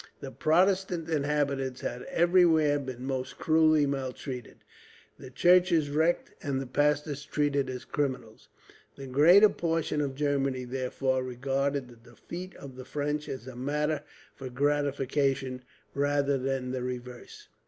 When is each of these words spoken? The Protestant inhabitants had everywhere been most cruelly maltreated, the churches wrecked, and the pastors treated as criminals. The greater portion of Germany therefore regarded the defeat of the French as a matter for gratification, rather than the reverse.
The 0.19 0.31
Protestant 0.31 1.09
inhabitants 1.11 1.81
had 1.81 2.01
everywhere 2.09 2.79
been 2.79 3.03
most 3.05 3.37
cruelly 3.37 3.85
maltreated, 3.85 4.63
the 5.19 5.29
churches 5.29 5.91
wrecked, 5.91 6.31
and 6.43 6.59
the 6.59 6.65
pastors 6.65 7.23
treated 7.23 7.69
as 7.69 7.85
criminals. 7.85 8.47
The 8.95 9.05
greater 9.05 9.47
portion 9.49 10.01
of 10.01 10.15
Germany 10.15 10.63
therefore 10.65 11.21
regarded 11.21 11.87
the 11.87 11.97
defeat 11.97 12.55
of 12.55 12.77
the 12.77 12.83
French 12.85 13.29
as 13.29 13.45
a 13.45 13.55
matter 13.55 14.01
for 14.33 14.49
gratification, 14.49 15.61
rather 15.93 16.39
than 16.39 16.71
the 16.71 16.81
reverse. 16.81 17.47